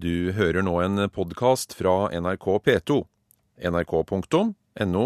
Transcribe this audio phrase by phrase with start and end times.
[0.00, 2.94] Du hører nå en podkast fra NRK P2.
[3.68, 5.02] nrk.no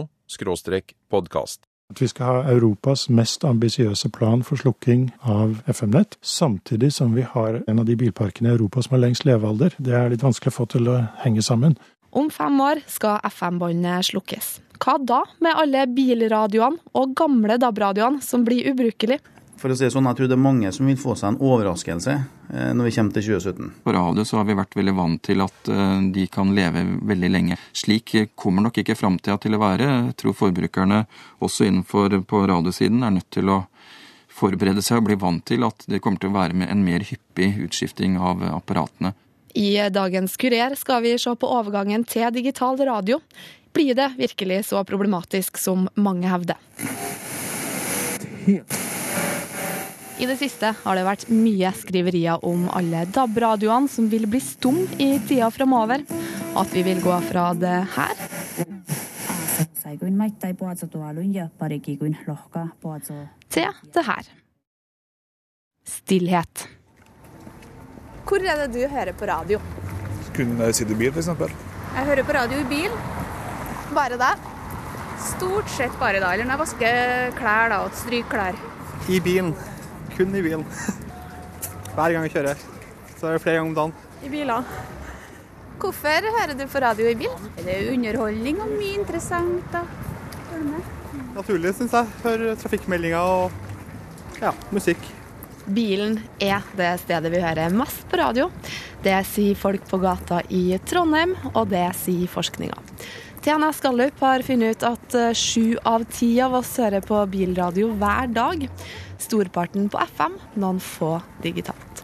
[1.11, 1.65] podkast.
[1.91, 7.27] At vi skal ha Europas mest ambisiøse plan for slukking av FM-nett, samtidig som vi
[7.27, 9.75] har en av de bilparkene i Europa som har lengst levealder.
[9.83, 11.75] Det er litt vanskelig å få til å henge sammen.
[12.15, 14.61] Om fem år skal FM-båndet slukkes.
[14.79, 19.27] Hva da med alle bilradioene og gamle DAB-radioene som blir ubrukelige?
[19.65, 21.39] For å si det sånn, Jeg tror det er mange som vil få seg en
[21.41, 22.13] overraskelse
[22.53, 23.71] eh, når vi kommer til 2017.
[23.87, 27.31] På radio så har vi vært veldig vant til at eh, de kan leve veldig
[27.33, 27.57] lenge.
[27.73, 29.89] Slik kommer nok ikke framtida til å være.
[30.11, 31.01] Jeg tror forbrukerne
[31.41, 33.59] også innenfor på radiosiden er nødt til å
[34.29, 37.09] forberede seg og bli vant til at det kommer til å være med en mer
[37.09, 39.17] hyppig utskifting av apparatene.
[39.57, 43.23] I dagens Kurer skal vi se på overgangen til digital radio.
[43.73, 46.61] Blir det virkelig så problematisk som mange hevder?
[50.15, 54.85] I det siste har det vært mye skriverier om alle DAB-radioene som vil bli stum
[55.03, 56.05] i tida framover.
[56.55, 58.15] At vi vil gå fra det her
[63.55, 64.31] til det her.
[65.85, 66.69] Stillhet.
[68.25, 69.61] Hvor er det du hører på radio?
[70.35, 71.29] Kun sitter i bil, f.eks.
[71.29, 72.97] Jeg hører på radio i bil.
[73.95, 74.33] Bare det?
[75.23, 76.33] Stort sett bare da.
[76.33, 78.59] Eller når jeg vasker klær da, og stryker klær.
[79.13, 79.53] I bilen.
[80.17, 80.65] Kun i bilen.
[81.95, 82.61] Hver gang jeg kjører.
[83.19, 83.95] Så er det flere ganger om dagen.
[84.25, 84.69] I biler.
[85.83, 87.33] Hvorfor hører du på radio i bil?
[87.59, 89.67] Det er underholdning og mye interessant.
[89.75, 89.83] da.
[91.35, 92.15] Naturlig, syns jeg.
[92.23, 95.03] Hører trafikkmeldinger og ja, musikk.
[95.65, 98.51] Bilen er det stedet vi hører mest på radio.
[99.05, 102.77] Det sier folk på gata i Trondheim, og det sier forskninga.
[103.45, 108.31] TNS Gallup har funnet ut at sju av ti av oss hører på bilradio hver
[108.33, 108.63] dag.
[109.21, 112.01] Storparten på FM, noen få digitalt.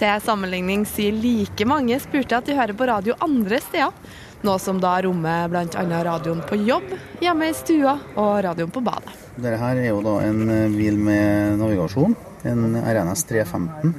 [0.00, 3.92] Til sammenligning sier like mange spurte at de hører på radio andre steder.
[4.40, 5.84] Noe som da rommer bl.a.
[6.08, 9.12] radioen på jobb, hjemme i stua og radioen på badet.
[9.36, 10.40] Dette her er jo da en
[10.78, 12.16] bil med navigasjon.
[12.48, 13.92] En RNS 315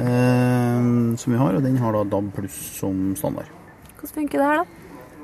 [0.00, 0.80] eh,
[1.20, 3.52] som vi har, og den har da DAB pluss som standard.
[3.98, 4.79] Hvordan funker det her, da?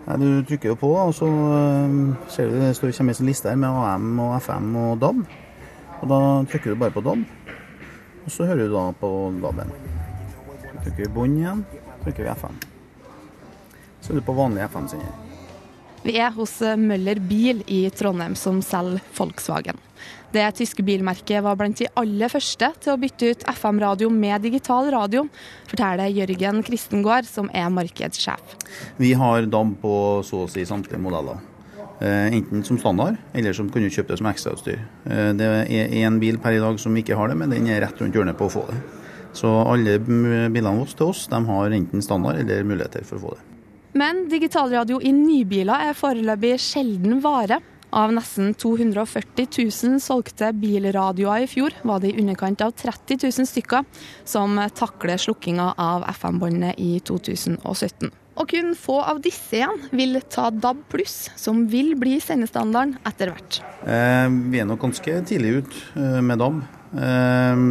[0.06, 1.96] Nei, du trykker jo på, og så eh,
[2.30, 5.24] ser du det står, kommer en liste her med AM og FM og DAB.
[5.96, 6.20] Og da
[6.52, 7.24] trykker du bare på DAB,
[8.22, 9.12] og så hører du da på
[9.42, 9.74] DAB-en.
[10.84, 11.66] Trykker vi bånd igjen,
[12.04, 12.58] trykker vi FM.
[14.00, 15.25] Så er du på vanlig FM-sender.
[16.06, 19.80] Vi er hos Møller Bil i Trondheim som selger Volkswagen.
[20.30, 24.86] Det tyske bilmerket var blant de aller første til å bytte ut FM-radio med digital
[24.94, 25.24] radio,
[25.66, 28.54] forteller Jørgen Kristengård, som er markedssjef.
[29.02, 29.96] Vi har DAB på
[30.28, 31.42] så å si samtlige modeller.
[31.98, 34.78] Eh, enten som standard, eller som kan du kjøpe det som ekstrautstyr.
[35.10, 37.82] Eh, det er én bil per i dag som ikke har det, men den er
[37.82, 38.78] rett rundt hjørnet på å få det.
[39.34, 43.36] Så alle bilene våre til oss de har enten standard eller muligheter for å få
[43.40, 43.55] det.
[43.96, 47.62] Men digitalradio i nybiler er foreløpig sjelden vare.
[47.96, 53.48] Av nesten 240 000 solgte bilradioer i fjor, var det i underkant av 30 000
[53.48, 53.86] stykker
[54.28, 58.10] som takler slukkinga av FM-båndet i 2017.
[58.36, 63.32] Og kun få av disse igjen vil ta DAB pluss, som vil bli sendestandarden etter
[63.32, 63.62] hvert.
[63.86, 66.60] Eh, vi er nok ganske tidlig ut eh, med DAB.
[67.00, 67.64] Eh,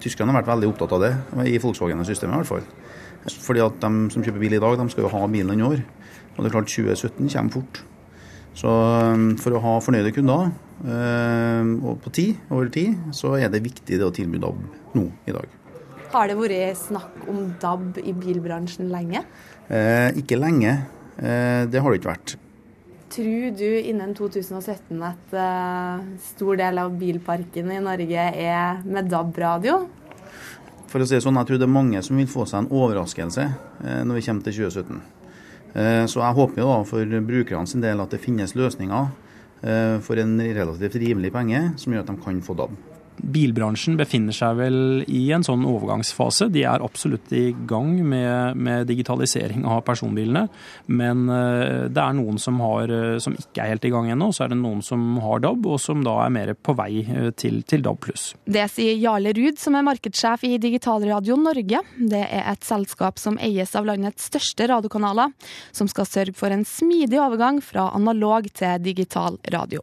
[0.00, 1.14] tyskerne har vært veldig opptatt av det,
[1.52, 2.85] i Volkswagen-systemet i hvert fall.
[3.26, 5.82] Fordi at de som kjøper bil i dag, de skal jo ha bilen en år.
[6.36, 7.82] Og det er klart 2017 kommer fort.
[8.56, 8.72] Så
[9.42, 10.48] for å ha fornøyde kunder
[10.86, 14.60] og på tid, over tid, så er det viktig det å tilby DAB
[14.96, 15.48] nå i dag.
[16.12, 19.24] Har det vært snakk om DAB i bilbransjen lenge?
[19.68, 20.72] Eh, ikke lenge.
[21.18, 22.36] Eh, det har det ikke vært.
[23.12, 29.76] Tror du innen 2017 at uh, stor del av bilparken i Norge er med DAB-radio?
[30.96, 32.70] For å si det sånn, Jeg tror det er mange som vil få seg en
[32.72, 35.02] overraskelse eh, når vi kommer til 2017.
[35.76, 39.10] Eh, så jeg håper jo da for brukerne sin del at det finnes løsninger
[39.60, 42.95] eh, for en relativt rimelig penge som gjør at de kan få DAB.
[43.18, 46.50] Bilbransjen befinner seg vel i en sånn overgangsfase.
[46.52, 50.46] De er absolutt i gang med, med digitalisering av personbilene.
[50.86, 52.92] Men det er noen som, har,
[53.22, 54.30] som ikke er helt i gang ennå.
[54.34, 57.02] Så er det noen som har DAB, og som da er mer på vei
[57.40, 58.08] til, til DAB+.
[58.44, 61.82] Det sier Jarle Ruud, som er markedssjef i Digitalradio Norge.
[61.96, 65.34] Det er et selskap som eies av landets største radiokanaler,
[65.76, 69.82] som skal sørge for en smidig overgang fra analog til digital radio.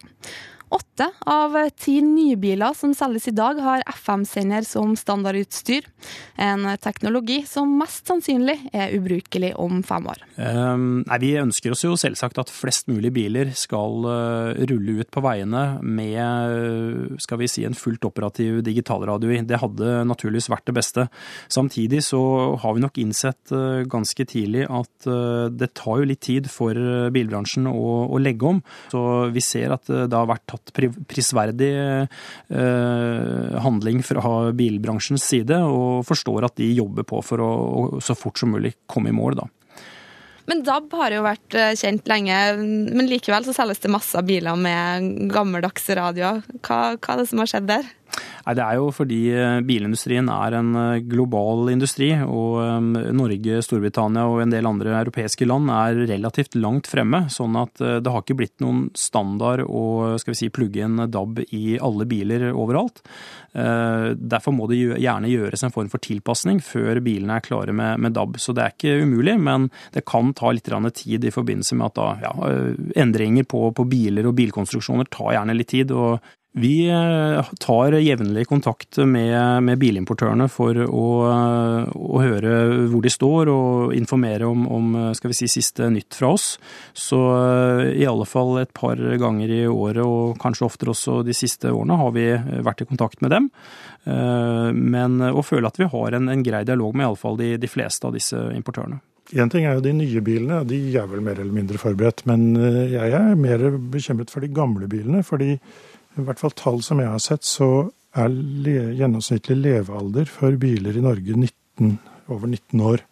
[0.73, 5.85] Åtte av ti nybiler som selges i dag, har FM-sender som standardutstyr.
[6.41, 10.23] En teknologi som mest sannsynlig er ubrukelig om fem år.
[10.37, 15.11] Um, nei, Vi ønsker oss jo selvsagt at flest mulig biler skal uh, rulle ut
[15.13, 19.43] på veiene med skal vi si, en fullt operativ digitalradio i.
[19.45, 21.07] Det hadde naturligvis vært det beste.
[21.53, 22.23] Samtidig så
[22.63, 26.73] har vi nok innsett uh, ganske tidlig at uh, det tar jo litt tid for
[27.13, 28.65] bilbransjen å, å, legge om.
[28.89, 36.05] Så vi ser at det har vært tatt prisverdig eh, handling fra bilbransjens side, og
[36.07, 37.51] forstår at de jobber på for å
[38.03, 39.41] så fort som mulig komme i mål.
[39.43, 39.49] da.
[40.49, 44.59] Men DAB har jo vært eh, kjent lenge, men likevel så selges det masse biler
[44.59, 46.41] med gammeldagse radioer.
[46.59, 47.91] Hva, hva er det som har skjedd der?
[48.43, 53.61] Nei, Det er jo fordi eh, bilindustrien er en eh, global industri, og eh, Norge,
[53.63, 57.25] Storbritannia og en del andre europeiske land er relativt langt fremme.
[57.31, 61.39] Sånn at det har ikke blitt noen standard å skal vi si, plugge inn DAB
[61.55, 63.01] i alle biler overalt.
[63.53, 68.15] Derfor må det gjerne gjøres en form for tilpasning før bilene er klare med, med
[68.15, 68.37] DAB.
[68.41, 70.69] Så det er ikke umulig, men det kan ta litt
[70.99, 72.53] tid i forbindelse med at da, ja,
[73.03, 75.93] endringer på, på biler og bilkonstruksjoner tar gjerne litt tid.
[75.93, 76.19] og
[76.55, 81.05] vi eh, tar jevnlig kontakt med, med bilimportørene for å,
[81.89, 82.51] å, høre
[82.91, 86.51] hvor de står og informere om, om vi si, siste nytt fra oss.
[86.93, 91.33] Så eh, i alle fall et par ganger i året, og kanskje oftere også de
[91.33, 92.27] siste årene, har vi
[92.67, 93.47] vært i kontakt med dem.
[94.05, 97.71] Eh, men å føle at vi har en, en grei dialog med iallfall de, de
[97.71, 99.01] fleste av disse importørene.
[99.33, 102.21] Én ting er jo de nye bilene, de er vel mer eller mindre forberedt.
[102.29, 102.51] Men
[102.91, 105.23] jeg er mer bekymret for de gamle bilene.
[105.25, 105.55] fordi
[106.17, 110.97] i hvert fall tall som jeg har sett, så er le gjennomsnittlig levealder for biler
[110.97, 111.97] i Norge 19,
[112.29, 113.03] over 19 år.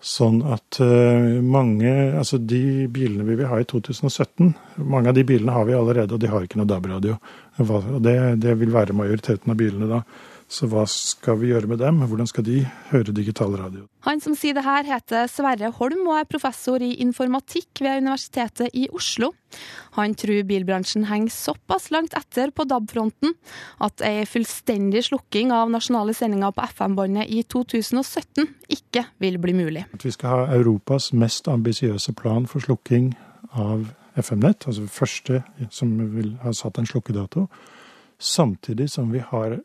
[0.00, 4.54] Sånn at uh, mange Altså de bilene vi vil ha i 2017,
[4.88, 7.18] mange av de bilene har vi allerede, og de har ikke noe DAB-radio.
[8.00, 10.00] Det, det vil være majoriteten av bilene da.
[10.50, 12.00] Så hva skal vi gjøre med dem?
[12.10, 13.84] Hvordan skal de høre digital radio?
[14.02, 18.74] Han som sier det her, heter Sverre Holm og er professor i informatikk ved Universitetet
[18.74, 19.30] i Oslo.
[19.94, 23.36] Han tror bilbransjen henger såpass langt etter på DAB-fronten
[23.86, 29.86] at ei fullstendig slukking av nasjonale sendinger på FM-båndet i 2017 ikke vil bli mulig.
[29.94, 33.12] At vi skal ha Europas mest ambisiøse plan for slukking
[33.54, 37.46] av FM-nett, altså første som vil ha satt en slukkedato,
[38.18, 39.60] samtidig som vi har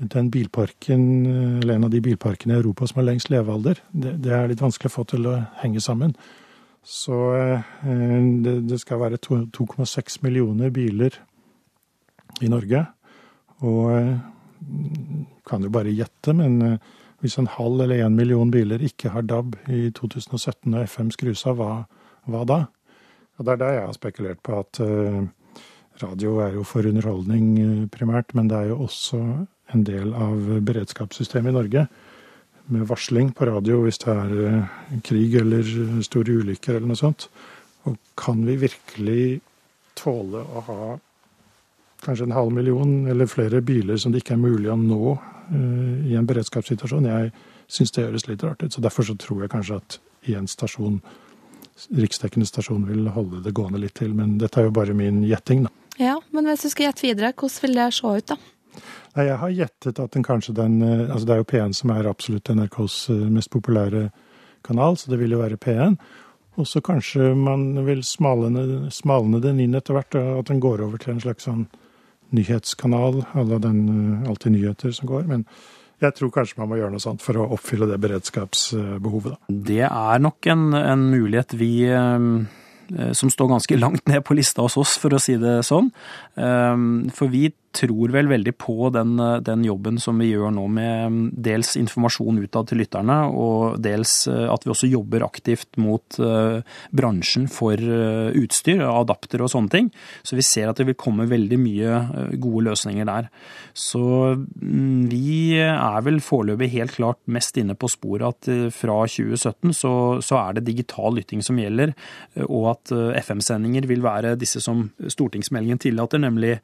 [0.00, 1.02] den bilparken,
[1.60, 3.82] eller en av de bilparkene i Europa som har lengst levealder.
[3.92, 6.14] Det, det er litt vanskelig å få til å henge sammen.
[6.82, 7.60] Så eh,
[8.44, 11.18] det, det skal være 2,6 millioner biler
[12.40, 12.84] i Norge.
[13.60, 14.14] Og eh,
[15.48, 16.78] kan jo bare gjette, men eh,
[17.20, 21.44] hvis en halv eller en million biler ikke har DAB i 2017 og FM skrus
[21.50, 21.74] av, hva,
[22.24, 22.62] hva, da?
[23.36, 24.80] Og det er der jeg har spekulert på at
[26.00, 29.20] radio er jo for underholdning primært, men det er jo også
[29.74, 31.86] en del av beredskapssystemet i Norge.
[32.70, 34.74] Med varsling på radio hvis det er eh,
[35.06, 35.70] krig eller
[36.06, 37.28] store ulykker eller noe sånt.
[37.88, 39.40] Og kan vi virkelig
[39.98, 40.82] tåle å ha
[42.04, 45.96] kanskje en halv million eller flere biler som det ikke er mulig å nå uh,
[46.08, 47.08] i en beredskapssituasjon?
[47.08, 47.32] Jeg
[47.70, 48.72] syns det høres litt rart ut.
[48.72, 49.98] Så derfor så tror jeg kanskje at
[50.30, 51.00] én stasjon,
[51.96, 54.14] riksdekkende stasjon, vil holde det gående litt til.
[54.16, 55.74] Men dette er jo bare min gjetting, da.
[56.00, 58.38] Ja, men hvis du skal gjette videre, hvordan vil det se ut, da?
[59.16, 61.92] Nei, jeg har gjettet at den kanskje den eh, Altså det er jo P1 som
[61.94, 64.08] er absolutt NRKs eh, mest populære
[64.66, 65.96] kanal, så det vil jo være P1.
[66.60, 71.00] Og så kanskje man vil smalne, smalne den inn etter hvert, at den går over
[71.00, 71.64] til en slags sånn
[72.36, 75.26] nyhetskanal à la den eh, Alltid nyheter som går.
[75.30, 75.46] Men
[76.00, 79.58] jeg tror kanskje man må gjøre noe sånt for å oppfylle det beredskapsbehovet, da.
[79.72, 81.72] Det er nok en, en mulighet vi
[83.14, 85.90] som står ganske langt ned på lista hos oss, for å si det sånn.
[86.38, 89.14] For vi tror vel veldig på den,
[89.46, 94.24] den, jobben som vi gjør nå med mm, dels informasjon utad til lytterne, og dels
[94.30, 96.60] eh, at vi også jobber aktivt mot uh,
[96.96, 99.90] bransjen for utstyr, adapter og sånne ting.
[100.26, 102.00] Så vi ser at det vil komme veldig mye
[102.40, 103.28] gode løsninger der.
[103.76, 104.02] Så
[104.34, 109.92] um, vi er vel foreløpig helt klart mest inne på sporet at fra 2017 så,
[110.24, 111.92] så, er det digital lytting som gjelder,
[112.46, 116.56] og at FM-sendinger vil være disse som stortingsmeldingen tillater, nemlig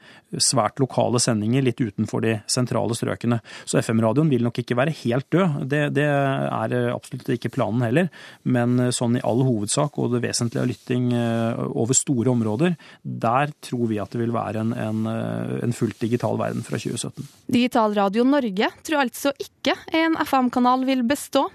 [0.43, 3.41] svært lokale lokale sendinger litt utenfor de sentrale strøkene.
[3.65, 8.09] Så FM-radioen vil nok ikke være helt død, det, det, er absolutt ikke planen heller.
[8.45, 13.53] Men sånn i all hovedsak, og det vesentlige av lytting eh, over store områder, der
[13.61, 17.29] tror vi at det vil være en, en, eh, en fullt digital verden fra 2017.
[17.53, 21.47] Digitalradio Norge tror altså ikke en FM-kanal vil bestå.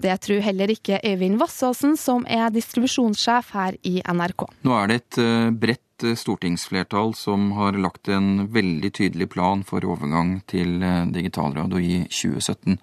[0.00, 4.46] Det tror heller ikke Øyvind Vassåsen, som er distribusjonssjef her i NRK.
[4.64, 9.30] Nå er det et eh, bredt et eh, stortingsflertall som har lagt en veldig tydelig
[9.32, 12.78] plan for overgang til eh, digitalradio i 2017.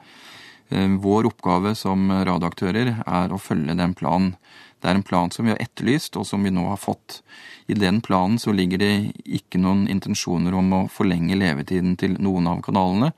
[0.70, 4.36] Eh, vår oppgave som radioaktører er å følge den planen.
[4.82, 7.22] Det er en plan som vi har etterlyst, og som vi nå har fått.
[7.68, 12.50] I den planen så ligger det ikke noen intensjoner om å forlenge levetiden til noen
[12.52, 13.14] av kanalene.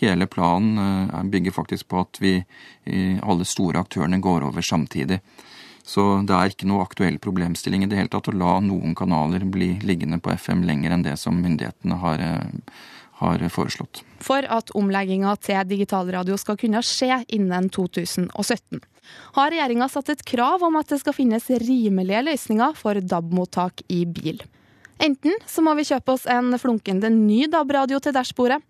[0.00, 2.32] Hele planen bygger faktisk på at vi,
[3.22, 5.20] alle store aktørene, går over samtidig.
[5.84, 9.44] Så det er ikke noe aktuell problemstilling i det hele tatt å la noen kanaler
[9.44, 12.72] bli liggende på FM lenger enn det som myndighetene har, eh,
[13.20, 14.00] har foreslått.
[14.24, 18.80] For at omlegginga til digitalradio skal kunne skje innen 2017,
[19.36, 24.06] har regjeringa satt et krav om at det skal finnes rimelige løsninger for DAB-mottak i
[24.08, 24.40] bil.
[25.02, 28.60] Enten så må vi kjøpe oss en flunkende ny DAB-radio til dashbordet,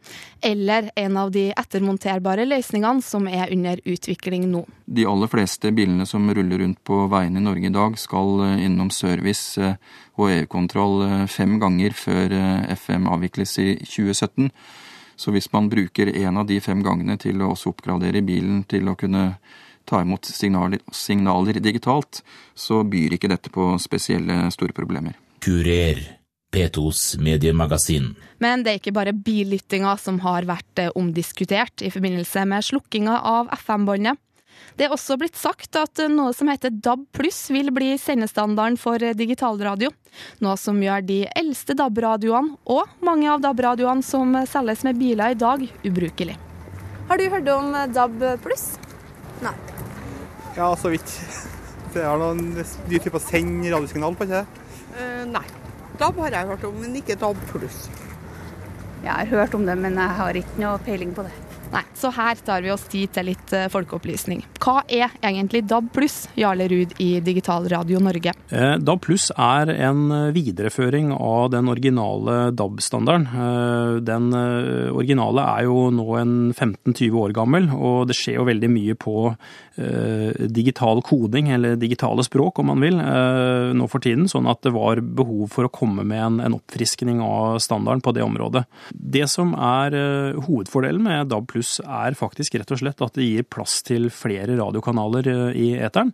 [0.41, 4.63] eller en av de ettermonterbare løsningene som er under utvikling nå.
[4.87, 8.65] De aller fleste bilene som ruller rundt på veiene i Norge i dag, skal eh,
[8.65, 9.77] innom service eh,
[10.17, 12.35] og EU-kontroll eh, fem ganger før
[12.73, 14.49] FM avvikles i 2017.
[15.17, 18.89] Så hvis man bruker en av de fem gangene til å også oppgradere bilen til
[18.91, 19.35] å kunne
[19.85, 22.23] ta imot signaler, signaler digitalt,
[22.55, 25.21] så byr ikke dette på spesielle store problemer.
[25.45, 26.01] Kurer.
[26.55, 28.13] P2s mediemagasin.
[28.39, 33.17] Men det er ikke bare billyttinga som har vært eh, omdiskutert i forbindelse med slukkinga
[33.27, 34.21] av FM-båndet.
[34.79, 39.03] Det er også blitt sagt at noe som heter DAB pluss vil bli sendestandarden for
[39.19, 39.91] digitalradio.
[40.47, 45.39] Noe som gjør de eldste DAB-radioene, og mange av DAB-radioene som selges med biler i
[45.39, 46.39] dag, ubrukelig.
[47.11, 48.77] Har du hørt om DAB pluss?
[49.45, 49.55] Nei.
[50.57, 51.19] Ja, så vidt.
[51.95, 54.64] Det er noen ny type send radiosignal på, ikke
[54.95, 55.47] Uh, nei.
[55.99, 57.85] DAB har jeg hørt om, men ikke DAB pluss.
[59.05, 61.35] Jeg har hørt om det, men jeg har ikke noe peiling på det.
[61.75, 64.45] Nei, så her tar vi oss tid til litt eh, folkeopplysning.
[64.63, 68.31] Hva er egentlig DAB pluss, Jarle Ruud i Digital Radio Norge?
[68.55, 70.05] Eh, DAB pluss er en
[70.37, 73.27] videreføring av den originale DAB-standarden.
[73.27, 74.31] Eh, den
[74.95, 79.19] originale er jo nå en 15-20 år gammel, og det skjer jo veldig mye på
[80.55, 83.01] digital koding, eller digitale språk om man vil,
[83.75, 84.29] nå for tiden.
[84.31, 88.13] Sånn at det var behov for å komme med en, en oppfriskning av standarden på
[88.15, 88.63] det området.
[88.95, 89.97] Det som er
[90.47, 94.11] hovedfordelen med DAB pluss pluss er faktisk rett og slett at det gir plass til
[94.13, 96.13] flere radiokanaler eh, i eteren.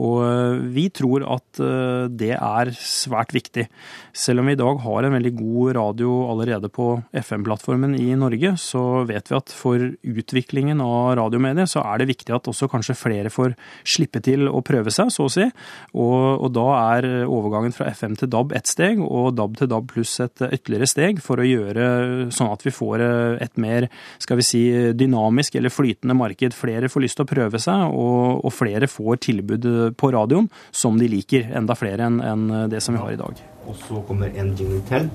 [0.00, 3.66] Og eh, vi tror at eh, det er svært viktig.
[4.12, 8.54] Selv om vi i dag har en veldig god radio allerede på FM-plattformen i Norge,
[8.60, 12.98] så vet vi at for utviklingen av radiomediet så er det viktig at også kanskje
[12.98, 13.56] flere får
[13.88, 15.46] slippe til å prøve seg, så å si.
[15.94, 16.66] Og, og da
[16.96, 20.90] er overgangen fra FM til DAB ett steg, og DAB til DAB pluss et ytterligere
[20.90, 21.88] steg for å gjøre
[22.34, 23.04] sånn at vi får
[23.40, 23.88] et mer,
[24.22, 24.64] skal vi si,
[24.96, 26.56] dynamisk eller flytende marked.
[26.56, 29.68] Flere får lyst til å prøve seg, og, og flere får tilbud
[30.00, 31.50] på radioen som de liker.
[31.56, 33.44] Enda flere enn en det som vi har i dag.
[33.68, 35.10] Og så kommer en jingle til.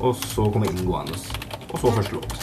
[0.00, 1.16] Og så kommer inngående.
[1.70, 2.36] Og så første låt.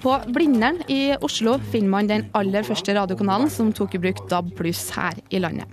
[0.00, 4.54] På Blindern i Oslo finner man den aller første radiokanalen som tok i bruk DAB
[4.56, 5.68] pluss her i landet.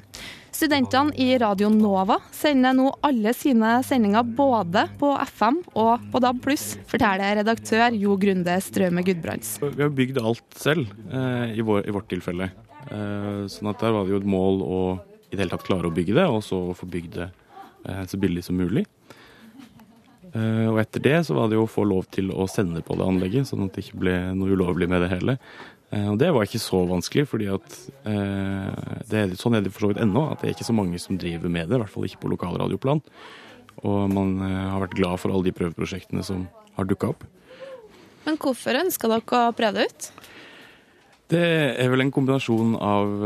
[0.57, 6.47] Studentene i Radio Nova sender nå alle sine sendinger både på FM og på DAB+,
[6.89, 9.51] forteller redaktør Jo Grunde Strømme Gudbrands.
[9.61, 12.49] Vi har bygd alt selv, eh, i, vår, i, vårt tilfelle.
[12.89, 14.81] Eh, sånn at der var det jo et mål å
[15.29, 17.29] i det hele tatt klare å bygge det, og så få bygd det
[17.85, 18.87] eh, så billig som mulig.
[20.37, 23.05] Og etter det så var det jo å få lov til å sende på det
[23.07, 25.37] anlegget, sånn at det ikke ble noe ulovlig med det hele.
[25.95, 27.77] Eh, og det var ikke så vanskelig, fordi at
[28.09, 30.25] eh, det, sånn er det for så vidt ennå.
[30.33, 32.33] At det er ikke så mange som driver med det, i hvert fall ikke på
[32.35, 33.03] lokalradioplan.
[33.87, 37.27] Og man eh, har vært glad for alle de prøveprosjektene som har dukka opp.
[38.27, 40.09] Men hvorfor ønska dere å prøve det ut?
[41.31, 41.43] Det
[41.75, 43.23] er vel en kombinasjon av,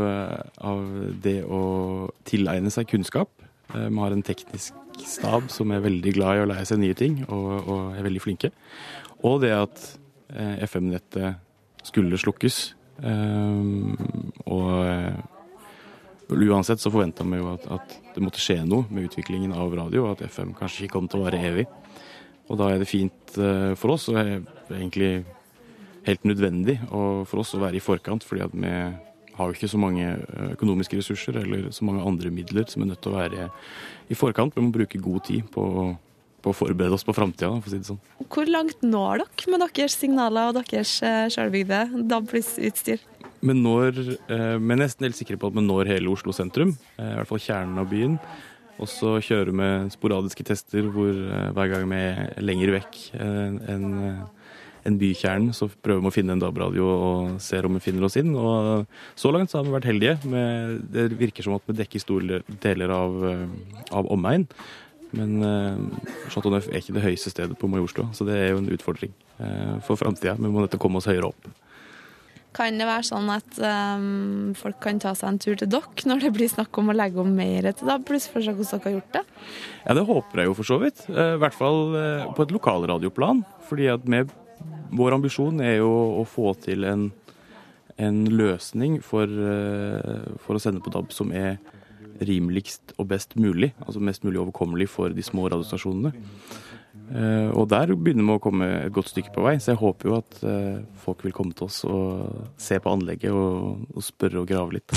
[0.66, 0.80] av
[1.22, 1.60] det å
[2.26, 3.30] tilegne seg kunnskap.
[3.70, 4.74] Vi har en teknisk
[5.06, 8.22] stab som er veldig glad i å lære seg nye ting, og, og er veldig
[8.24, 8.50] flinke.
[9.22, 9.84] Og det at
[10.66, 11.38] FM-nettet
[11.86, 12.62] skulle slukkes.
[13.02, 13.94] Ehm,
[14.46, 15.20] og eh,
[16.32, 20.06] uansett så forventa vi jo at, at, det måtte skje noe med utviklingen av radio,
[20.06, 21.66] og at FM kanskje ikke kom til å vare evig.
[22.50, 24.34] Og da er det fint eh, for oss, og er
[24.72, 25.14] egentlig
[26.06, 28.72] helt nødvendig for oss å være i forkant, fordi at vi
[29.36, 32.92] har jo ikke så mange eh, økonomiske ressurser eller så mange andre midler som er
[32.92, 33.48] nødt til å være
[34.12, 34.56] i forkant.
[34.56, 35.64] Vi må bruke god tid på
[36.42, 38.00] på å forberede oss på framtida, for å si det sånn.
[38.32, 43.02] Hvor langt når dere med deres signaler og deres eh, sjølbygde DAB pluss-utstyr?
[43.42, 47.12] Vi når, eh, er nesten helt sikre på at vi når hele Oslo sentrum, eh,
[47.12, 48.18] i hvert fall kjernen av byen.
[48.82, 51.12] Og så kjører vi sporadiske tester hvor
[51.54, 53.90] hver gang vi er lenger vekk enn
[54.82, 58.16] en bykjernen, så prøver vi å finne en DAB-radio og ser om vi finner oss
[58.18, 58.32] inn.
[58.34, 60.16] Og så langt så har vi vært heldige.
[60.96, 63.20] det virker som at vi dekker store deler av,
[63.94, 64.48] av omegn.
[65.16, 68.62] Men eh, Chateau Neuf er ikke det høyeste stedet på Majorstua, så det er jo
[68.62, 70.38] en utfordring eh, for framtida.
[70.40, 71.50] Vi må nødt til å komme oss høyere opp.
[72.52, 73.58] Kan det være sånn at
[73.96, 76.96] um, folk kan ta seg en tur til dere når det blir snakk om å
[76.96, 79.22] legge om mer til da, pluss for å se hvordan dere har gjort det?
[79.86, 81.04] Ja, det håper jeg jo for så vidt.
[81.08, 83.44] Eh, I hvert fall eh, på et lokalradioplan.
[83.68, 84.32] Fordi at med,
[84.92, 87.06] vår ambisjon er jo å få til en,
[87.96, 89.28] en løsning for,
[90.44, 91.56] for å sende på DAB som er
[92.28, 93.72] rimeligst og best mulig.
[93.86, 96.12] Altså mest mulig overkommelig for de små radiostasjonene.
[97.12, 100.08] Eh, Og der begynner vi å komme et godt stykke på vei, så jeg håper
[100.08, 104.40] jo at eh, folk vil komme til oss og se på anlegget og, og spørre
[104.42, 104.96] og grave litt.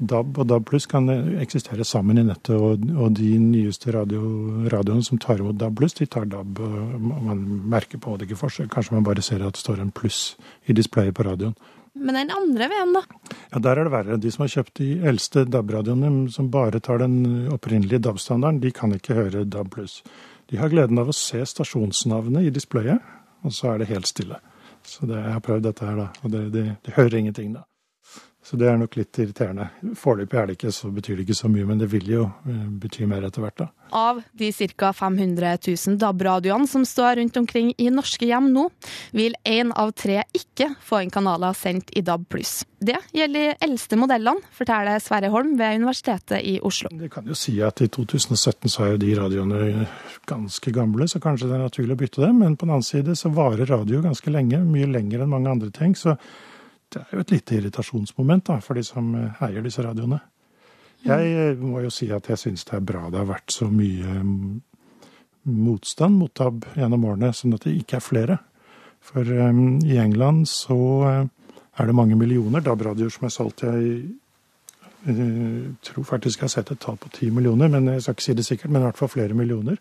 [0.00, 1.10] DAB og DAB pluss kan
[1.42, 4.22] eksistere sammen i nettet, og, og de nyeste radio,
[4.72, 6.60] radioene som tar imot DAB pluss, de tar DAB.
[6.64, 8.70] og Man merker på det ikke forskjell.
[8.72, 11.56] Kanskje man bare ser at det står en pluss i displayet på radioen.
[11.94, 13.02] Men den andre veien, da?
[13.50, 14.18] Ja, Der er det verre.
[14.20, 18.94] De som har kjøpt de eldste DAB-radioene, som bare tar den opprinnelige DAB-standarden, de kan
[18.94, 19.74] ikke høre DAB.
[20.50, 23.02] De har gleden av å se stasjonsnavnet i displayet,
[23.44, 24.38] og så er det helt stille.
[24.86, 27.66] Så det, jeg har prøvd dette her, da, og det, de, de hører ingenting da.
[28.42, 29.66] Så det er nok litt irriterende.
[30.00, 32.64] Foreløpig er det ikke, så betyr det ikke så mye, men det vil jo eh,
[32.80, 33.68] bety mer etter hvert, da.
[33.92, 34.92] Av de ca.
[34.96, 38.68] 500 000 DAB-radioene som står rundt omkring i norske hjem nå,
[39.12, 42.24] vil én av tre ikke få inn kanaler sendt i DAB+.
[42.80, 46.88] Det gjelder de eldste modellene, forteller Sverre Holm ved Universitetet i Oslo.
[46.96, 49.88] Det kan jo si at i 2017 så er jo de radioene
[50.30, 52.40] ganske gamle, så kanskje det er naturlig å bytte dem.
[52.40, 55.74] Men på den annen side så varer radio ganske lenge, mye lenger enn mange andre
[55.76, 55.92] ting.
[55.98, 56.16] Så
[56.90, 60.20] det er jo et lite irritasjonsmoment da, for de som eh, eier disse radioene.
[61.06, 63.70] Jeg eh, må jo si at jeg syns det er bra det har vært så
[63.72, 64.60] mye mm,
[65.60, 68.38] motstand mot DAB gjennom årene, sånn at det ikke er flere.
[69.00, 70.76] For um, i England så
[71.08, 73.64] er det mange millioner DAB-radioer som er solgt.
[73.64, 74.10] Jeg
[75.08, 78.26] uh, tror faktisk jeg har sett et tall på ti millioner, men jeg skal ikke
[78.26, 79.80] si det sikkert, men i hvert fall flere millioner.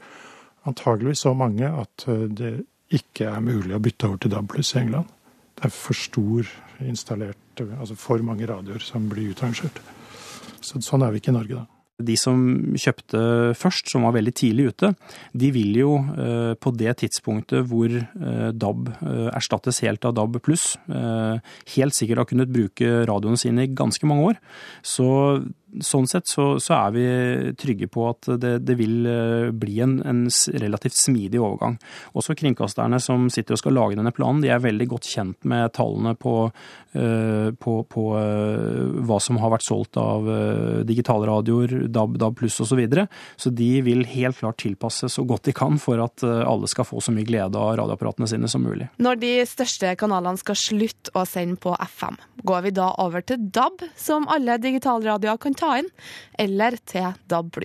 [0.71, 2.53] Antageligvis så mange at det
[2.95, 5.11] ikke er mulig å bytte over til DAB pluss i England.
[5.59, 6.47] Det er for stor
[6.79, 9.81] installert, altså for mange radioer som blir utrangert.
[10.63, 11.67] Så sånn er vi ikke i Norge, da.
[11.99, 12.39] De som
[12.79, 13.19] kjøpte
[13.59, 14.93] først, som var veldig tidlig ute,
[15.35, 20.39] de vil jo eh, på det tidspunktet hvor eh, DAB eh, erstattes helt av DAB
[20.45, 20.71] pluss,
[21.75, 24.39] helt sikkert ha kunnet bruke radioene sine i ganske mange år.
[24.79, 25.09] Så
[25.83, 27.05] sånn sett så, så er vi
[27.59, 30.25] trygge på at det, det vil eh, bli en, en
[30.61, 31.77] relativt smidig overgang.
[32.17, 35.73] Også kringkasterne som sitter og skal lage denne planen, de er veldig godt kjent med
[35.77, 36.35] tallene på,
[36.97, 40.27] eh, på, på eh, hva som har vært solgt av
[40.87, 42.69] digitalradioer, DAB, DAB pluss osv.
[42.69, 43.07] Så, videre.
[43.33, 47.01] så de vil helt klart tilpasse så godt de kan for at alle skal få
[47.01, 48.87] så mye glede av radioapparatene sine som mulig.
[49.01, 53.41] Når de største kanalene skal slutte å sende på FM, går vi da over til
[53.51, 55.89] DAB, som alle digitalradioer kan ta inn,
[56.39, 57.59] eller til DAB+.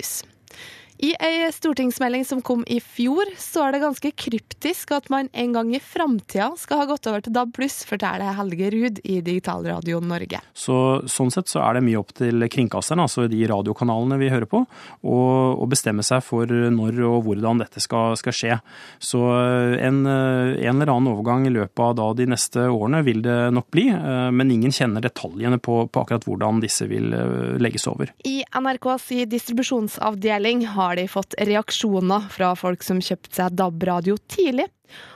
[1.05, 5.53] I ei stortingsmelding som kom i fjor, så er det ganske kryptisk at man en
[5.53, 10.40] gang i framtida skal ha gått over til DAB+, forteller Helge Ruud i Digitalradio Norge.
[10.57, 10.77] Så,
[11.11, 14.62] sånn sett så er det mye opp til kringkasteren, altså de radiokanalene vi hører på,
[15.05, 18.57] å bestemme seg for når og hvordan dette skal, skal skje.
[18.97, 23.69] Så en, en eller annen overgang i løpet av de neste årene vil det nok
[23.75, 28.14] bli, eh, men ingen kjenner detaljene på, på akkurat hvordan disse vil eh, legges over.
[28.25, 34.69] I NRKs distribusjonsavdeling har de fått reaksjoner fra folk som kjøpte seg DAB-radio tidlig,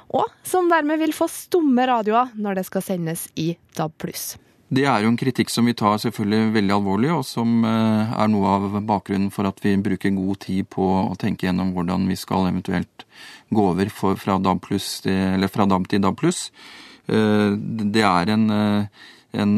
[0.09, 4.09] og som dermed vil få stumme radioer når det skal sendes i DAB+.
[4.69, 8.29] Det er jo en kritikk som vi tar selvfølgelig veldig alvorlig, og som eh, er
[8.29, 12.17] noe av bakgrunnen for at vi bruker god tid på å tenke gjennom hvordan vi
[12.21, 13.07] skal eventuelt
[13.49, 16.25] gå over fra, DAB til, fra DAB til DAB.
[16.29, 17.57] Eh,
[17.97, 19.07] Det er en, eh,
[19.41, 19.57] en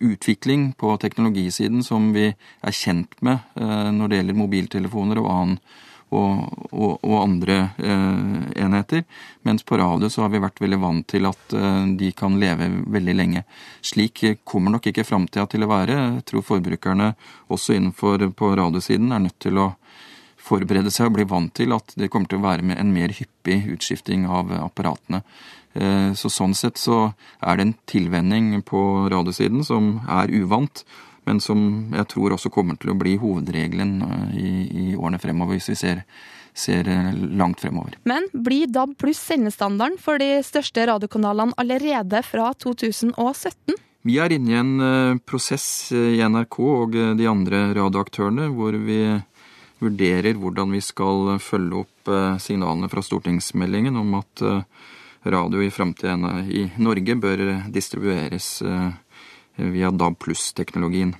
[0.00, 5.62] utvikling på teknologisiden som vi er kjent med eh, når det gjelder mobiltelefoner og annen
[6.10, 6.38] og,
[6.74, 9.04] og, og andre eh, enheter.
[9.46, 12.70] Mens på radio så har vi vært veldig vant til at eh, de kan leve
[12.90, 13.44] veldig lenge.
[13.84, 15.98] Slik kommer nok ikke framtida til å være.
[16.16, 17.12] Jeg tror forbrukerne
[17.52, 19.70] også innenfor på radiosiden er nødt til å
[20.40, 23.62] forberede seg og bli vant til at det kommer til å være en mer hyppig
[23.76, 25.22] utskifting av apparatene.
[25.74, 30.84] Eh, Så sånn sett så er det en tilvenning på radiosiden som er uvant,
[31.28, 35.58] men som jeg tror også kommer til å bli hovedregelen eh, i, i årene fremover,
[35.58, 36.02] hvis vi ser,
[36.54, 38.00] ser eh, langt fremover.
[38.02, 43.78] Men blir DAB pluss sendestandarden for de største radiokanalene allerede fra 2017?
[44.02, 49.02] Vi er inne i en prosess i NRK og de andre radioaktørene hvor vi
[49.80, 54.42] vurderer hvordan vi skal følge opp signalene fra stortingsmeldingen om at
[55.22, 58.92] radio i framtiden i Norge bør distribueres eh,
[59.56, 61.14] via DAB pluss-teknologien.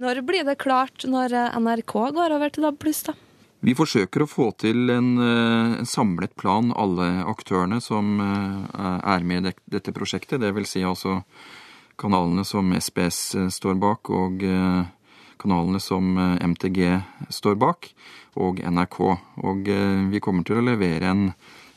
[0.00, 3.16] Når blir det klart når NRK går over til DAB pluss, da?
[3.62, 9.46] Vi forsøker å få til en, eh, en, samlet plan, alle aktørene som er med
[9.46, 10.42] i dette prosjektet.
[10.42, 11.22] Det vil si altså
[11.96, 14.42] kanalene som SBS står bak, og
[15.38, 16.80] kanalene som MTG
[17.30, 17.92] står bak,
[18.34, 18.98] og NRK.
[19.46, 19.68] Og
[20.10, 21.28] vi kommer til å levere en,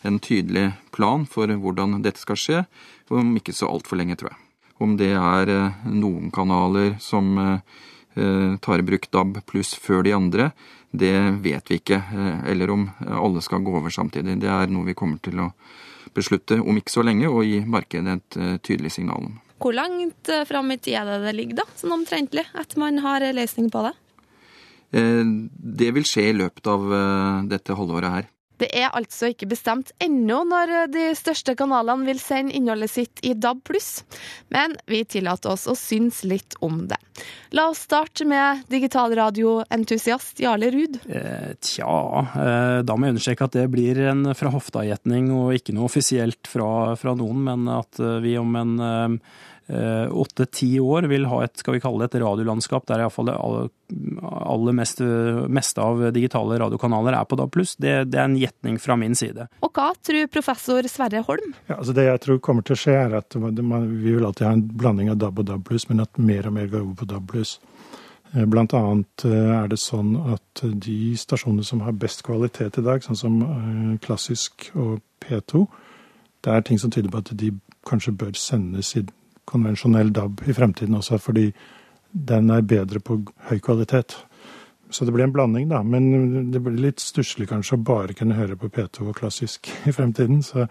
[0.06, 2.64] en tydelig plan for hvordan dette skal skje,
[3.10, 4.42] om ikke så altfor lenge, tror jeg.
[4.82, 5.52] Om det er
[5.88, 7.38] noen kanaler som
[8.16, 10.50] tar i bruk DAB pluss før de andre,
[10.98, 11.96] det vet vi ikke.
[11.96, 14.40] Eh, eller om alle skal gå over samtidig.
[14.42, 15.52] Det er noe vi kommer til å
[16.16, 19.36] beslutte om ikke så lenge, og gi markedet et eh, tydelig signal om.
[19.62, 23.02] Hvor langt eh, fram i tid er det det ligger, da, sånn omtrentlig, at man
[23.06, 23.96] har løsning på det?
[24.96, 26.84] Det vil skje i løpet av
[27.50, 28.28] dette halvåret her.
[28.62, 33.34] Det er altså ikke bestemt ennå når de største kanalene vil sende innholdet sitt i
[33.34, 33.72] DAB+,
[34.54, 37.00] men vi tillater oss å synes litt om det.
[37.56, 41.00] La oss starte med digitalradioentusiast Jarle Ruud.
[41.08, 41.96] Eh, tja,
[42.36, 46.52] eh, da må jeg understreke at det blir en fra hofta-gjetning og ikke noe offisielt
[46.52, 49.36] fra, fra, noen, men at eh, vi om en eh,
[49.68, 53.32] Eh, åtte-ti år vil ha et skal vi kalle det et radiolandskap der iallfall
[54.26, 55.06] aller, meste,
[55.52, 57.58] meste, av digitale radiokanaler er på DAB+.
[57.78, 59.48] Det, det er en gjetning fra min side.
[59.66, 61.56] Og hva tror professor Sverre Holm?
[61.70, 64.48] Ja, altså det jeg tror kommer til å skje, er at man, vi vil alltid
[64.48, 67.10] ha en blanding av DAB og DAB+, men at mer og mer går over på
[67.14, 67.36] DAB+.
[68.34, 72.86] Eh, blant annet eh, er det sånn at de stasjonene som har best kvalitet i
[72.86, 73.42] dag, sånn som
[74.04, 75.66] klassisk og P2,
[76.46, 77.52] det er ting som tyder på at de
[77.86, 79.06] kanskje bør sendes i
[79.50, 81.50] konvensjonell DAB i fremtiden også, fordi
[82.16, 84.16] den er bedre på høy kvalitet.
[84.90, 85.82] Så det blir en blanding, da.
[85.84, 89.94] Men det blir litt stusslig kanskje å bare kunne høre på P2 og klassisk i
[89.96, 90.44] fremtiden.
[90.46, 90.68] Så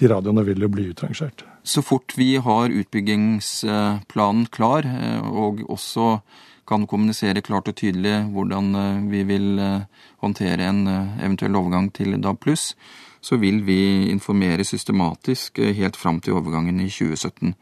[0.00, 1.44] de radioene vil jo bli utrangert.
[1.66, 6.20] Så fort vi har utbyggingsplanen klar, eh, og også
[6.66, 10.86] kan kommunisere klart og tydelig hvordan eh, vi vil eh, håndtere en
[11.18, 12.48] eventuell overgang til DAB+,
[13.20, 17.56] så vil vi informere systematisk helt fram til overgangen i 2017.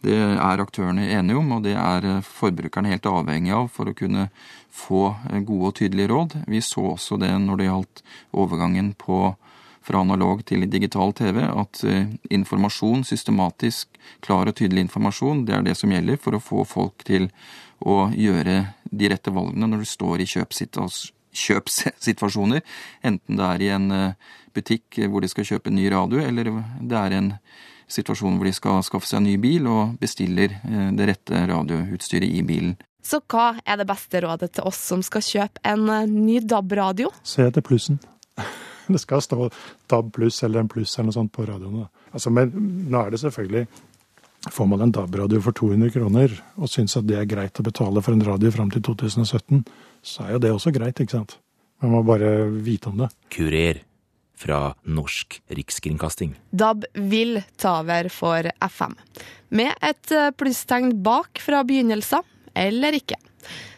[0.00, 3.94] Det er aktørene enige om, og det er eh, forbrukerne helt avhengig av for å
[3.96, 4.28] kunne
[4.72, 6.36] få eh, gode og tydelige råd.
[6.48, 9.36] Vi så også det når det gjaldt overgangen på,
[9.84, 13.88] fra analog til digital TV, at eh, informasjon, systematisk,
[14.24, 17.28] klar og tydelig informasjon, det er det som gjelder for å få folk til
[17.84, 22.60] å gjøre de rette valgene når du står i kjøpssituasjoner,
[23.04, 24.14] enten det er i en
[24.56, 26.44] butikk hvor de skal kjøpe en ny radio, eller
[26.80, 27.28] det er en
[27.90, 32.30] situasjon hvor de skal skaffe seg en ny bil og bestiller eh, det rette radioutstyret
[32.30, 32.76] i bilen.
[33.02, 37.12] Så hva er det beste rådet til oss som skal kjøpe en eh, ny DAB-radio?
[37.26, 38.00] Se etter plussen.
[38.90, 39.44] Det skal stå
[39.86, 41.84] DAB pluss eller en pluss eller noe sånt på radioene.
[42.10, 42.50] Altså, men
[42.90, 43.68] nå er det selvfølgelig
[44.50, 48.00] Får man en DAB-radio for 200 kroner og syns at det er greit å betale
[48.00, 49.60] for en radio fram til 2017,
[50.00, 51.36] så er jo det også greit, ikke sant?
[51.84, 53.10] Man må bare vite om det.
[53.36, 53.82] Kurer
[54.40, 56.34] fra Norsk Rikskringkasting.
[56.50, 58.96] DAB vil ta over for FM,
[59.52, 62.24] med et eh, plusstegn bak fra begynnelsen,
[62.56, 63.20] eller ikke.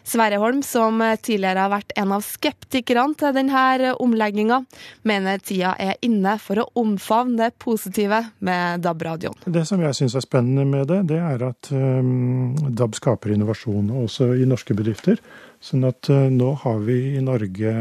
[0.03, 4.59] Sverre Holm, som tidligere har vært en av skeptikerne til denne omlegginga,
[5.07, 9.45] mener tida er inne for å omfavne det positive med DAB-radioen.
[9.47, 13.93] Det som jeg syns er spennende med det, det er at um, DAB skaper innovasjon,
[14.03, 15.23] også i norske bedrifter.
[15.63, 17.75] Sånn at uh, nå har vi i Norge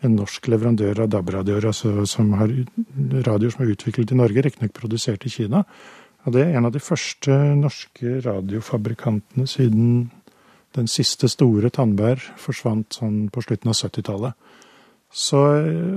[0.00, 2.52] en norsk leverandør av DAB-radioer, altså som har
[3.26, 5.64] radioer som er utviklet i Norge, riktignok produsert i Kina.
[6.24, 10.10] Og det er en av de første norske radiofabrikantene siden
[10.76, 14.50] den siste store Tandberg forsvant sånn på slutten av 70-tallet.
[15.10, 15.40] Så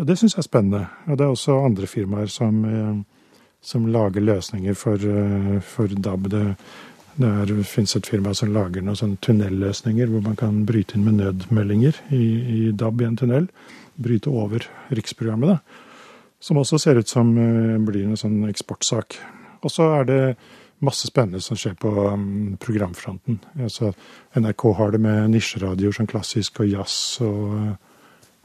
[0.07, 0.87] det syns jeg er spennende.
[1.07, 3.27] Og det er også andre firmaer som, eh,
[3.61, 6.29] som lager løsninger for, eh, for DAB.
[6.29, 6.55] Det,
[7.19, 11.19] det fins et firma som lager noen sånne tunnelløsninger hvor man kan bryte inn med
[11.21, 12.25] nødmeldinger i,
[12.57, 13.47] i DAB i en tunnel
[13.95, 15.56] bryte over riksprogrammet.
[15.56, 15.60] Da.
[16.43, 19.17] Som også ser ut som uh, blir en sånn eksportsak.
[19.63, 20.21] Og så er det
[20.84, 23.39] masse spennende som skjer på um, programfronten.
[23.62, 23.93] Altså,
[24.36, 27.53] NRK har det med nisjeradioer som klassisk og jazz og,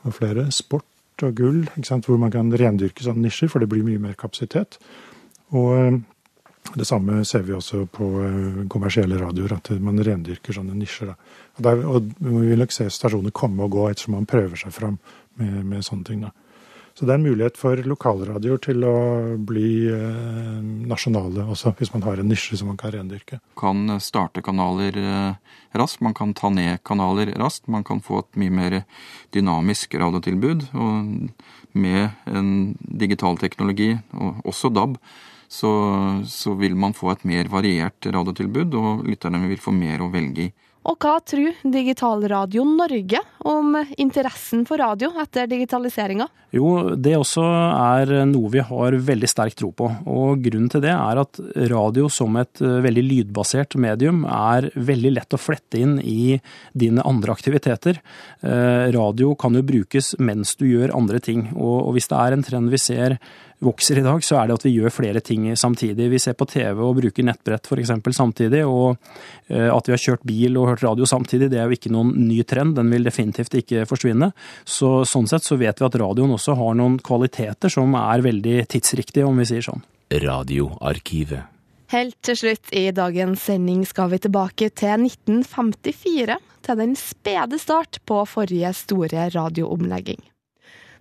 [0.04, 0.48] og, flere.
[0.54, 1.64] Sport og gull,
[2.06, 4.78] hvor man kan rendyrke sånne nisjer, for det blir mye mer kapasitet.
[5.50, 6.00] Og um,
[6.76, 11.14] det samme ser vi også på uh, kommersielle radioer, at man rendyrker sånne nisjer.
[11.56, 14.74] Og, der, og vi vil nok se stasjoner komme og gå ettersom man prøver seg
[14.76, 15.00] fram
[15.38, 16.26] med, med, sånne ting.
[16.26, 16.32] Da.
[16.98, 18.96] Så det er en mulighet for lokalradioer til å
[19.46, 20.56] bli eh,
[20.90, 23.38] nasjonale også, hvis man har en nisje som man kan rendyrke.
[23.60, 27.68] Kan starte kanaler eh, raskt, man kan ta ned kanaler raskt.
[27.70, 28.80] Man kan få et mye mer
[29.36, 30.68] dynamisk radiotilbud.
[30.74, 31.30] Og
[31.78, 34.96] med en digital teknologi, og også DAB,
[35.48, 35.70] så,
[36.28, 40.48] så vil man få et mer variert radiotilbud, og lytterne vil få mer å velge
[40.48, 40.52] i.
[40.88, 46.26] Og hva tror Digitalradio Norge om interessen for radio etter digitaliseringa?
[46.56, 49.90] Jo, det også er noe vi har veldig sterk tro på.
[50.08, 55.12] Og grunnen til det er at radio som et eh, veldig lydbasert medium er veldig
[55.18, 56.38] lett å flette inn i
[56.72, 58.00] dine andre aktiviteter.
[58.40, 61.50] Eh, radio kan jo brukes mens du gjør andre ting.
[61.52, 63.18] Og hvis det er en trend vi ser
[63.64, 66.08] vokser i dag, så er det at vi gjør flere ting samtidig.
[66.12, 67.92] Vi ser på TV og bruker nettbrett f.eks.
[68.16, 68.96] samtidig, og
[69.48, 72.14] eh, at vi har kjørt bil og hørt radio samtidig, det er jo ikke noen
[72.28, 72.76] ny trend.
[72.78, 74.30] Den vil definitivt ikke forsvinne.
[74.64, 78.62] Så sånn sett så vet vi at radioen også har noen kvaliteter som er veldig
[78.70, 79.84] tidsriktige, om vi sier sånn.
[80.08, 81.54] Radioarkivet.
[81.88, 88.02] Helt til slutt i dagens sending skal vi tilbake til 1954, til den spede start
[88.04, 90.20] på forrige store radioomlegging.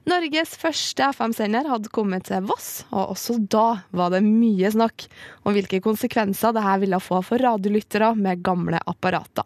[0.08, 5.04] Norges første FM-sender hadde kommet til Voss, og også da var det mye snakk
[5.44, 9.44] om hvilke konsekvenser dette ville få for radiolyttere med gamle apparater.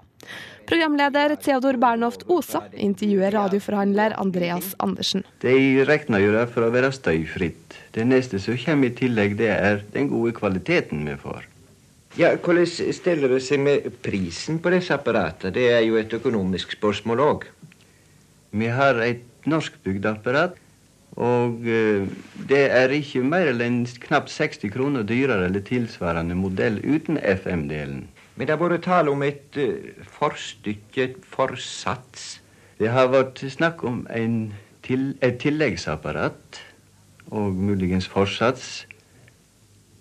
[0.70, 5.26] Programleder Theodor Bernhoft Osa intervjuer radioforhandler Andreas Andersen.
[5.42, 7.80] De regner jo det for å være støyfritt.
[7.98, 11.50] Det neste som kommer i tillegg, det er den gode kvaliteten vi får.
[12.22, 15.56] Ja, Hvordan stiller det seg med prisen på disse apparatene?
[15.58, 17.50] Det er jo et økonomisk spørsmål òg.
[18.52, 20.58] Vi har et norskbygd bygdeapparat.
[21.20, 22.08] Og eh,
[22.48, 28.06] det er ikke mer enn knapt 60 kroner dyrere eller tilsvarende modell uten FM-delen.
[28.36, 32.40] Men det har vært tale om et uh, forstykke, et forsats?
[32.80, 34.06] Det har vært snakk om
[34.82, 36.62] til, et tilleggsapparat
[37.30, 38.88] og muligens forsats.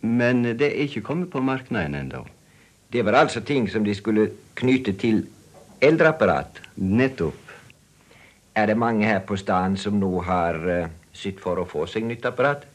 [0.00, 2.22] Men det er ikke kommet på markedet ennå.
[2.92, 5.26] Det var altså ting som de skulle knytte til
[5.82, 6.62] eldreapparat?
[6.76, 7.49] Nettopp.
[8.54, 12.06] Er det mange her på staden som nå har uh, sitt for å få seg
[12.08, 12.66] nytt apparat?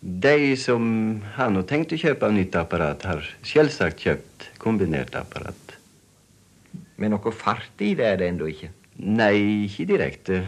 [0.00, 0.82] De som
[1.34, 5.72] har nå tenkt å kjøpe nytt apparat, har selvsagt kjøpt kombinert apparat.
[7.00, 8.70] Men noe fart i det er det ennå ikke?
[8.96, 10.42] Nei, ikke direkte.